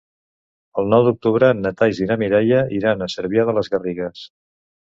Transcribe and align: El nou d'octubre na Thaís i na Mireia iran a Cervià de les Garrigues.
El 0.83 0.87
nou 0.93 1.03
d'octubre 1.07 1.51
na 1.59 1.73
Thaís 1.81 2.01
i 2.05 2.07
na 2.13 2.19
Mireia 2.23 2.65
iran 2.79 3.07
a 3.07 3.09
Cervià 3.17 3.47
de 3.51 3.57
les 3.59 3.71
Garrigues. 3.75 4.27